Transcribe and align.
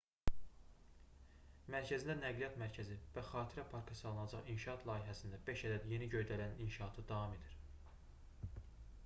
mərkəzində 1.73 2.15
nəqliyyat 2.21 2.57
mərkəzi 2.61 2.97
və 3.17 3.23
xatirə 3.27 3.67
parkı 3.75 3.99
salınacaq 4.01 4.49
inşaat 4.55 4.89
layihəsində 4.93 5.43
beş 5.51 5.65
ədəd 5.71 5.87
yeni 5.93 6.11
göydələnin 6.17 6.67
inşaatı 6.67 7.07
davam 7.15 7.39
edir 7.39 8.59